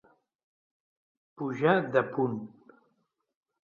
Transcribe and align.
Pujar 1.43 1.79
de 1.99 2.05
punt. 2.19 2.43